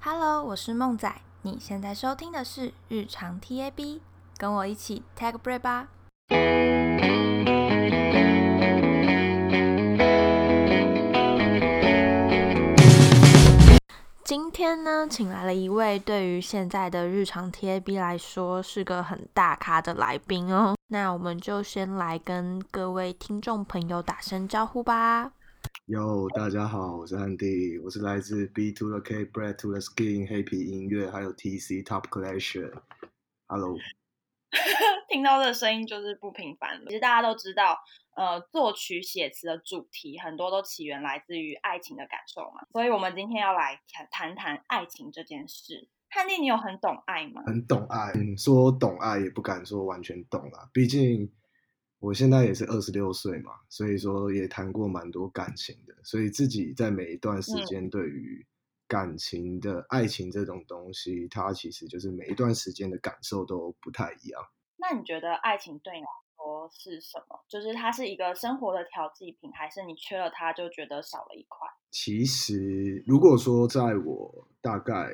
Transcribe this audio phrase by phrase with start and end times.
[0.00, 1.12] Hello，我是梦仔。
[1.42, 3.98] 你现在收听的是日常 TAB，
[4.36, 5.88] 跟我一起 Take break 吧。
[14.22, 20.76] 今天呢，请来了一位对于现在的日常 TAB 来说是个很大咖的来宾哦。
[20.86, 25.32] 那我们就先来跟各位听众朋友打声招呼吧。
[25.88, 32.70] 哟，大家好，我是安迪，我是来自 B to the K Bread to the Skin 黑皮音乐，还有 TC Top Collection。
[33.46, 33.74] Hello，
[35.08, 36.84] 听到这个声音就是不平凡了。
[36.88, 37.78] 其实大家都知道，
[38.14, 43.80] 呃，作曲写词的主题很多都起源来自于爱情的感受嘛，所以我们今天要来
[44.12, 45.88] 谈谈爱情这件事。
[46.10, 47.42] 汉弟，你有很懂爱吗？
[47.46, 51.32] 很懂爱，嗯，说懂爱也不敢说完全懂啦，毕竟。
[52.00, 58.46] 我现在也是二十六岁嘛，所以说也谈过蛮多感情的，所以自己在每一段时间对于
[58.86, 64.40] 感情的爱情这种东西，嗯，它其实就是每一段时间的感受都不太一样。
[64.76, 67.44] 那你觉得爱情对你来说是什么？
[67.48, 71.66] 就是它是一个生活的调剂品，还是你缺了它就觉得少了一块？
[71.90, 75.10] 其实如果说在我大概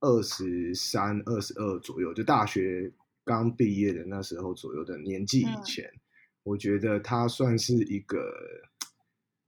[0.00, 2.92] 二十三、二十二左右，就大学。
[3.28, 6.00] 刚毕业的那时候左右的年纪以前，嗯，
[6.44, 8.32] 我觉得它算是一个，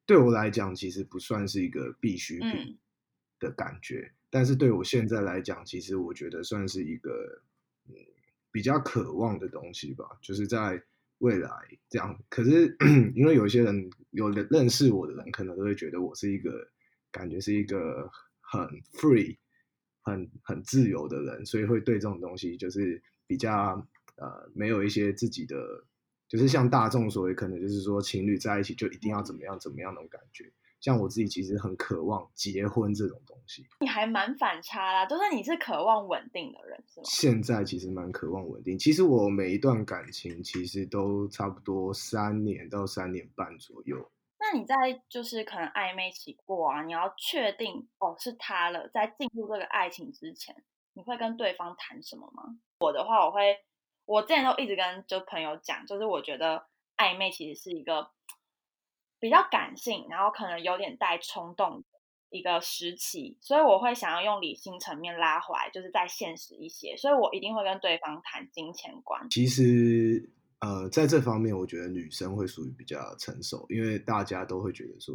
[0.05, 2.78] 对我来讲其实不算是一个必需品
[3.39, 7.42] 的感觉，嗯，但是对我现在来讲，其实我觉得算是一个，
[7.89, 7.95] 嗯，
[8.53, 10.05] 比较渴望的东西吧。
[10.20, 10.83] 就是在
[11.19, 11.51] 未来
[11.89, 12.77] 这样，可是
[13.17, 16.70] 因为有些人有的认识我的人，可能都会觉得我是一个
[17.11, 18.61] 感觉是一个很
[18.92, 19.39] free、
[20.03, 23.03] 很很自由的人，所以会对这种东西就是。
[23.31, 23.86] 比较
[24.17, 25.55] 呃，没有一些自己的，
[26.27, 30.53] 就是像大众所谓，可能就是说情侣在一起就一定要怎么样怎么样那种感觉。
[30.81, 33.64] 像我自己其实很渴望结婚这种东西。
[33.78, 37.05] 你还蛮反差啦，就是你是渴望稳定的人是吗？
[37.05, 38.77] 现在其实蛮渴望稳定。
[38.77, 44.11] 其实我每一段感情其实都差不多三年到三年半左右。
[44.41, 44.74] 那你在
[45.08, 50.57] 就是可能暧昧期过啊，你要确定哦是他了，在进入这个爱情之前，
[51.00, 52.44] 你会跟对方谈什么吗？
[52.80, 53.56] 我的话，我会，
[54.05, 56.66] 我之前都一直跟就朋友讲，就是我觉得
[56.98, 58.11] 暧昧其实是一个
[59.18, 69.27] 比较感性，然后可能有点带冲动的一个时期，所以我会想要用理性层面拉回来，就是再现实一些，所以我一定会跟对方谈金钱观。
[69.30, 70.30] 其实，
[70.61, 75.14] 呃，在这方面，我觉得女生会属于比较成熟，因为大家都会觉得说，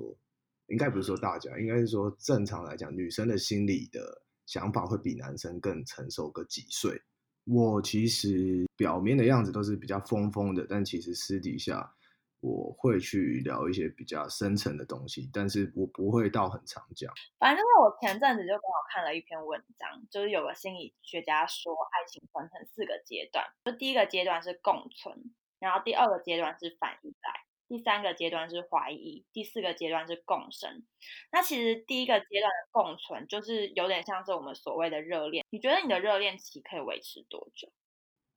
[0.65, 7.01] 应该不是说大家，应该是说正常来讲，女生的心理的想法会比男生更成熟个几岁。
[7.45, 11.93] 我其实表面的样子都是比较疯疯的，但其实私底下
[12.39, 17.13] 我会去聊一些比较深层的东西，但是我不会到很常讲。
[17.37, 27.44] 反正我前阵子就刚好看了一篇文章，就是有个心理学家说，爱情分成四个阶段，就第一个阶段是共存，然后第二个阶段是反依赖。
[27.67, 30.83] 第三个阶段是怀疑，第四个阶段是共生。
[31.31, 35.43] 那其实第一个阶段的共存，就是有点像是我们所谓的热恋。
[35.49, 37.67] 你觉得你的热恋期可以维持多久？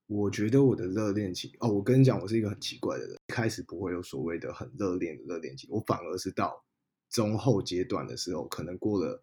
[0.07, 6.65] 我觉得我的热恋期，哦，我跟你讲，我是一个很奇怪的人，一开始不会有所谓的很热恋的热恋期，我反而是到
[7.11, 9.23] 中后阶段的时候，可能过了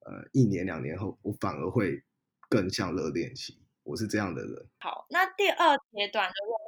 [0.00, 2.02] 呃一年两年后，我反而会
[2.48, 3.60] 更像热恋期。
[3.84, 4.66] 我是这样的人。
[4.80, 6.59] 好，那第二阶段就是。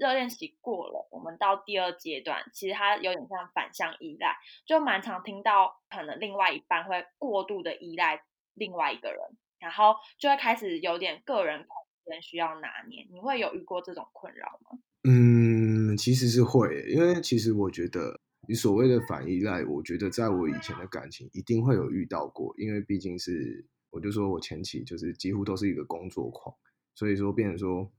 [0.00, 4.34] 热恋期过了，我们到第二阶段，其实它有点像反向依赖，
[4.64, 8.22] 就蛮常听到，可能另外一半会过度的依赖
[8.54, 9.20] 另外一个人，
[9.58, 13.06] 然后就会开始有点个人空间需要拿捏。
[13.12, 14.78] 你会有遇过这种困扰吗？
[15.04, 18.18] 嗯，其实是会，因为其实我觉得
[18.48, 26.56] 你所谓的反依赖，我觉得在我以前的感情一定会有遇到过，因为毕竟是，我就说我前期就是几乎都是一个工作狂，
[26.94, 27.92] 所以说变成说。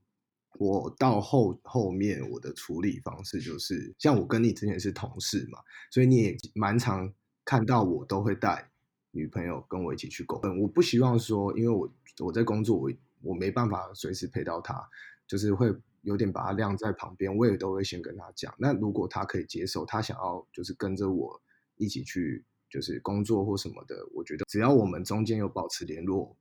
[0.58, 5.58] 我到后后面，我的处理方式就是，像我跟你之前是同事嘛，
[5.90, 7.12] 所以你也蛮常
[7.44, 8.70] 看到我都会带
[9.10, 10.54] 女朋友跟我一起去工作。
[10.54, 12.90] 我不希望说，因为我我在工作，我
[13.22, 14.88] 我没办法随时陪到她，
[15.26, 17.34] 就是会有点把她晾在旁边。
[17.34, 21.40] 我也都会先跟她讲，那如果她可以接受，她想要就是跟着我
[21.76, 26.36] 一起去，就是工作或什么的，我觉得只要我们中间有保持联络，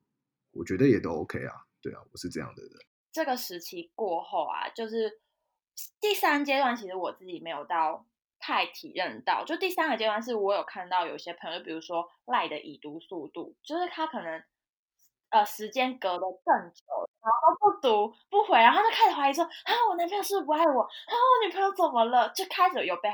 [0.51, 1.53] 我觉得也都 OK 啊。
[1.81, 2.71] 对啊，我是这样的人。
[3.11, 5.21] 这个时期过后啊，就是
[5.99, 8.05] 第三阶段，其实我自己没有到
[8.39, 9.43] 太体认到。
[9.45, 14.43] 就第三个阶段，是我有看到有些朋友，比如说赖的已读速度，就是他可能
[15.29, 16.83] 呃时间隔得更久，
[17.21, 20.81] 然后不读不回，然后就开始怀疑说啊，我男朋友是不是不爱我？
[20.81, 22.29] 啊，我女朋友怎么了？
[22.33, 23.09] 就开始有被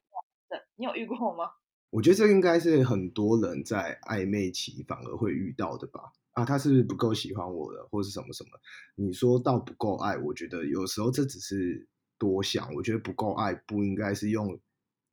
[0.50, 1.52] 的， 你有遇过吗？
[1.90, 6.12] 我觉得这应该是很多人在暧昧期反而会遇到的吧？
[6.38, 8.50] 啊，他是不是不够喜欢我的，或是什么什么？
[8.94, 11.88] 你说到不够爱，我觉得有时候这只是
[12.20, 12.72] 多想。
[12.76, 14.60] 我觉得不够爱不应该是用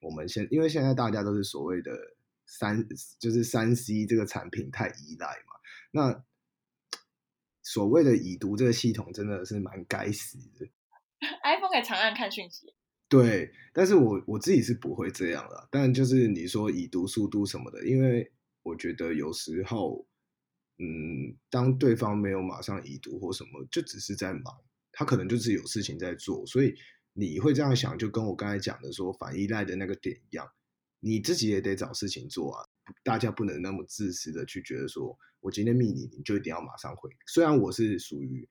[0.02, 1.90] 我们现，因为现在大家都是所谓的
[2.44, 2.86] 三，
[3.18, 5.54] 就是三 C 这个产品太依赖嘛。
[5.92, 6.24] 那
[7.62, 10.68] 所谓的已读这个系统真的是蛮该死的。
[11.42, 12.74] iPhone 可以长按看讯息。
[13.08, 15.68] 对，但是我我自己是不会这样的。
[15.70, 18.30] 但就是你说已读速度什么的，因为
[18.62, 20.06] 我觉得有时候，
[20.78, 24.54] 嗯，当对方没有马上已读或什么，就只是在忙，
[24.92, 26.74] 他可能就是有事情在做，所以
[27.12, 30.50] 你会这样想，就跟我刚才讲的说反依赖的那个点一样，
[31.00, 32.64] 你自己也得找事情做啊。
[33.02, 37.10] 大家不能那么自私的去觉得说我今天密你，你就一定要马上回。
[37.26, 38.48] 虽然我是属于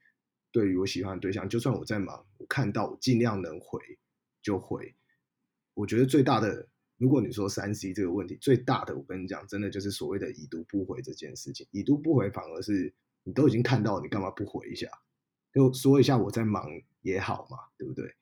[0.52, 3.80] 对于我喜欢的对象，就算我在忙，我看到我尽量能回。
[4.42, 4.94] 就回，
[5.74, 6.68] 我觉得最大的，
[7.04, 11.68] 如果你说三 C 这个问题，最大的，我跟你讲，真的就是所谓的已读不回这件事情。
[11.72, 14.88] 已读不回反而是你都已经看到，你干嘛不回一下？
[15.54, 16.66] 就说一下我在忙
[17.02, 18.16] 也好嘛，对不对？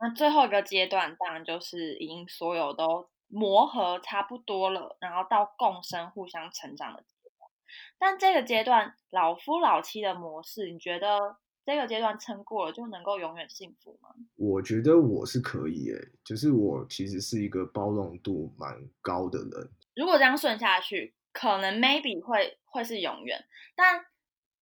[0.00, 7.50] 那最后一个阶段，当然就是已经所有都磨合差不多了，然后到共生、互相成长的阶段。
[7.98, 11.36] 但这个阶段老夫老妻的模式，你觉得？
[11.64, 14.10] 这个阶段撑过了就能够永远幸福吗？
[14.36, 19.70] 我觉得我是可以诶，就是我其实是一个包容度蛮高的人。
[19.94, 23.44] 如果这样顺下去，可能 maybe 会会是永远。
[23.76, 24.04] 但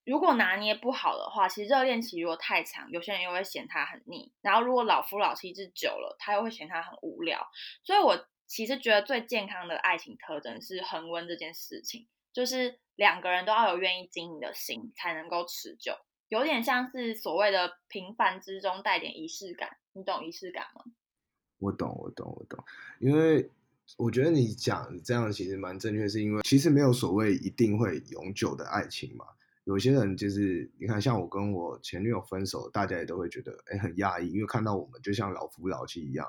[0.04, 4.32] 如果拿捏不好的话，其实热恋期如果太长，有些人又会嫌他很腻。
[4.40, 7.46] 然后如果老夫老妻之久了，他又会嫌他很无聊。
[7.82, 15.94] 所以我其实觉得最健康的爱情特征是恒温这件事情，就是两个人都要有愿意经营的心，才能够持久。
[16.30, 20.84] 有点像是所谓的平凡之中带点仪式感，你懂仪式感吗？
[21.58, 22.64] 我懂，我懂，我懂。
[23.00, 23.50] 因为
[23.98, 29.26] 我觉得你讲这样其实蛮正确，是因为其实没有所谓一定会永久的爱情嘛。
[29.64, 36.24] 有些人就是你看，像我跟我前女友分手，大家也都会觉得哎很压抑，因为看到我们就像老夫老妻一样，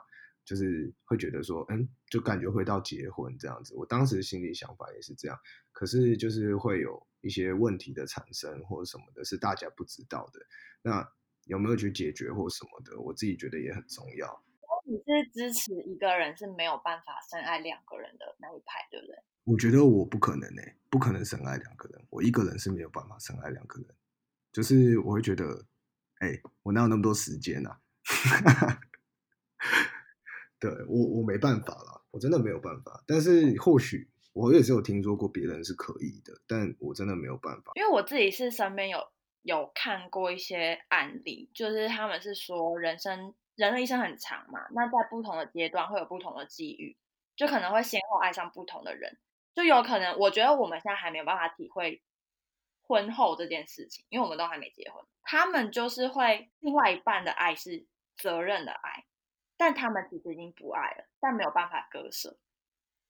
[0.51, 3.73] 就是会觉得说，嗯，就感觉会到结婚这样子。
[3.75, 5.39] 我当时心里想法也是这样，
[5.71, 7.07] 可是就是会有。
[7.23, 10.39] 一些问题的产生或者什么的，是大家不知道的。
[10.81, 11.07] 那
[11.43, 12.99] 有没有去解决或什么的？
[12.99, 14.43] 我自己觉得也很重要。
[14.85, 19.15] 你是支持一个人是没有办法深爱两个人的那一派，对不对？
[19.43, 22.03] 我觉得我不可能呢、欸，不可能深爱两个人。
[22.09, 23.95] 我一个人是没有办法深爱两个人，
[24.51, 25.67] 就是我会觉得，
[26.21, 27.79] 哎、欸，我哪有那么多时间啊？
[30.61, 33.03] 对我，我没办法了，我真的没有办法。
[33.05, 34.07] 但是或许。
[34.33, 37.73] 我也是有听说过别人是可以的，但我真的没有办法。
[37.75, 38.97] 因为我自己是身边有
[39.41, 46.95] 有看过一些案例，就是他们是说人生人的一生很长嘛，那在不同的阶段会有不同的际遇，
[47.35, 49.17] 就可能会先后爱上不同的人，
[49.53, 52.01] 就有可能我觉得我们现在还没有办法体会
[52.83, 55.03] 婚后这件事情，因为我们都还没结婚。
[55.23, 57.85] 他们就是会另外一半的爱是
[58.15, 59.03] 责任的爱，
[59.61, 62.35] 但他们其实已经不爱了，但没有办法割舍。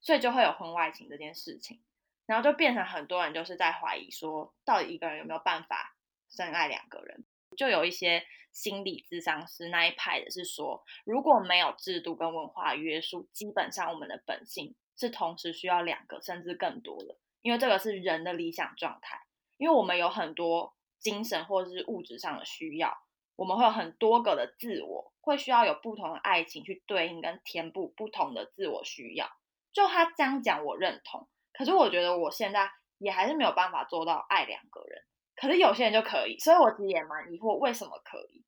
[0.01, 1.81] 所以就会有婚外情这件事情，
[2.25, 5.95] 然后就变成很多人就是在怀疑说，到底一个人有没有办法
[6.29, 7.23] 深爱两个人？
[7.55, 19.21] 就有一些心理咨商师那一派的是说，如果没有制度跟文化约束，基本上我们的本性是同时需要两个甚至更多的，因为这个是人的理想状态。
[19.55, 23.05] 因为我们有很多精神或者是物质上的需要，
[23.41, 29.25] 我们会有很多个的自我，会需要有不同的爱情去对应跟填补不同的自我需要。
[29.73, 31.27] 就他这样讲，我认同。
[31.51, 32.69] 可是我觉得我现在
[32.99, 35.01] 也还是没有办法做到爱两个人。
[35.35, 38.45] 可是有些人就可以，所以我其实也蛮疑惑，为什么可以？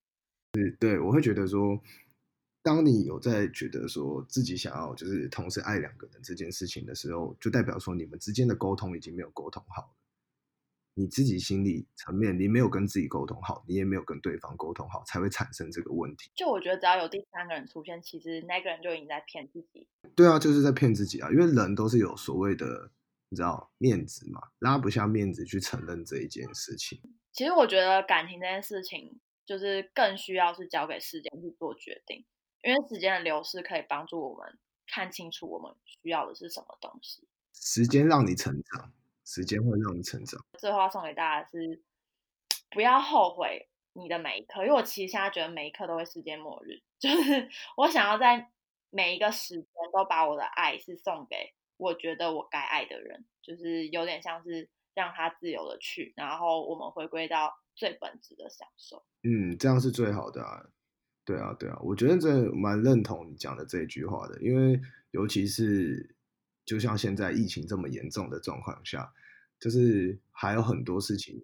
[0.51, 1.81] 对对，我会觉得说，
[2.61, 9.89] 当你有在觉得说自己想要就是同时爱两个人这件事情的时候，就代表说你们之间的沟通已经没有沟通好了。
[10.95, 16.29] 你自己心理层面，你没有跟自己沟通好，你也没有跟对方沟通好，才会产生这个问题。
[16.35, 19.87] 就我觉得，只要有第三个人出现，其实那个人就已经在骗自己。
[20.15, 21.29] 对啊，就是在骗自己啊！
[21.31, 22.91] 因为人都是有所谓的，
[23.29, 27.01] 你知道面子嘛，拉不下面子去承认这一件事情。
[27.31, 32.23] 其实我觉得感情这件事情，就是更需要是交给时间去做决定，
[32.61, 37.27] 因为时间的流逝可以帮助我们看清楚我们需要的是什么东西。
[37.53, 38.91] 时间让你成长。
[39.25, 40.43] 时间会让你成长。
[40.59, 41.81] 最后要送给大家的是，
[42.71, 46.81] 不要后悔你的每一刻，因为我其实现在觉得每一刻都会世界末日。
[46.99, 48.51] 就是我想要在
[48.89, 59.05] 每一个时间都把我的爱是送给我觉得我该爱的人，就是有点像是让他自由的去，然后我们回归到最本质的享受。
[59.23, 60.65] 嗯，这样是最好的啊。
[61.25, 64.79] 对啊，对啊，我觉得这蛮认同你讲的这一句话的，因为
[65.11, 66.15] 尤其是。
[66.65, 69.13] 就像现在疫情这么严重的状况下，
[69.59, 71.43] 就是还有很多事情，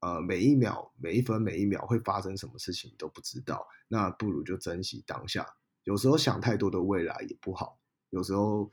[0.00, 5.46] 呃，每一秒、每一分、每一秒会发生什么事情都不知道，那不如就珍惜当下。
[5.84, 8.70] 有时候想太多的未来也不好，有时候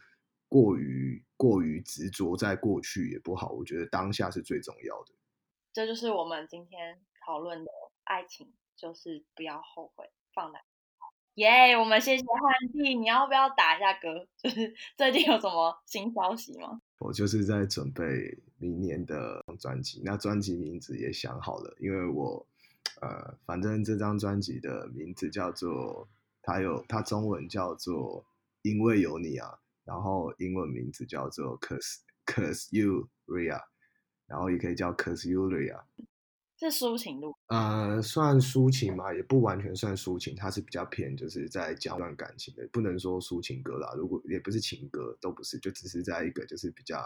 [0.48, 3.52] 过于过于执着在过去也不好。
[3.52, 5.14] 我觉得当下是最重要的。
[5.74, 7.72] 这就是我们今天讨论的
[8.04, 10.62] 爱情，就是不要后悔，放胆。
[11.38, 14.27] 耶我们谢谢汉弟，你要不要打一下歌？
[14.41, 16.82] 就是最近有什么新消息吗？
[16.98, 18.03] 我就是在准备
[18.58, 22.44] 明年的专辑，那专辑名字也想好了，因为我
[23.01, 26.10] 呃，反正这张专辑的名字叫做，
[26.41, 28.25] 它有它中文叫做
[28.63, 33.62] 因为有你啊，然后英文名字叫做 Cause Cause You Ria，
[34.25, 35.82] 然后也可以叫 Cause You Ria。
[36.60, 43.94] 是抒情路，呃，算抒情嘛，也不完全算抒情，它是比较偏，就是在讲段感情的，不能说抒情歌啦。
[43.96, 46.98] 如果也不是情歌，都不是，就只是在一个就是比较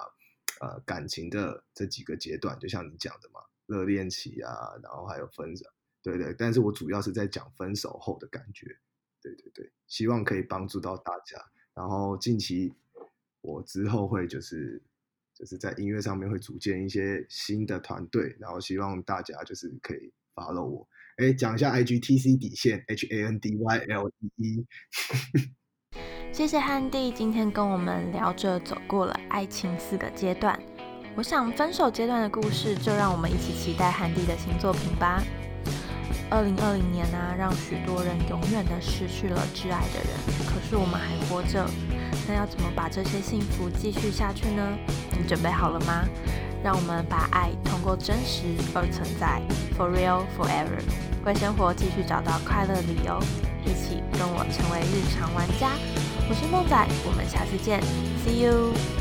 [0.62, 5.66] 呃感情的这几个阶段，就像你讲的嘛，热恋期啊，然后还有分手，
[6.02, 6.34] 对对。
[6.38, 8.68] 但是我主要是在讲分手后的感觉，
[9.22, 11.38] 对对对，希望可以帮助到大家。
[11.74, 12.74] 然后近期
[13.42, 14.82] 我之后会就是。
[15.42, 20.88] 就是在音乐上面会组建一些新的团队，然后希望大家就是可以 follow 我。
[21.18, 24.68] 哎，讲一下 IGTC 底线 H A N D Y L E E。
[26.32, 30.58] 谢谢汉弟今天跟我们聊着走过了爱情四个阶段。
[31.16, 35.24] 我想分手阶段的故事，就让我们一起期待汉弟的新作品吧。
[36.30, 40.14] 二零二零年啊，让许多人永远的失去了挚爱的人，
[40.46, 41.68] 可是我们还活着。
[42.28, 44.78] 那要怎么把这些幸福继续下去呢？
[45.22, 46.04] 你准备好了吗？
[46.64, 49.40] 让我们把爱通过真实而存在
[49.78, 50.82] ，For real forever，
[51.26, 53.20] 为生活继续找到快乐理由，
[53.64, 55.70] 一起跟我成为日常玩家。
[56.28, 57.80] 我是梦仔，我们下次见
[58.26, 59.01] ，See you。